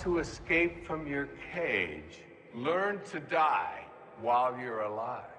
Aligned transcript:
to 0.00 0.18
escape 0.18 0.86
from 0.86 1.06
your 1.06 1.28
cage, 1.52 2.22
learn 2.54 3.00
to 3.10 3.20
die 3.20 3.84
while 4.20 4.58
you're 4.58 4.80
alive. 4.80 5.29